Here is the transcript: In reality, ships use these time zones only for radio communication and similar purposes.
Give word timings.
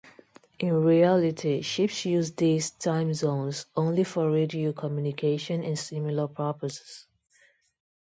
In 0.57 0.83
reality, 0.83 1.61
ships 1.61 2.05
use 2.05 2.31
these 2.31 2.71
time 2.71 3.13
zones 3.13 3.67
only 3.75 4.03
for 4.03 4.31
radio 4.31 4.73
communication 4.73 5.63
and 5.63 5.77
similar 5.77 6.27
purposes. 6.27 7.05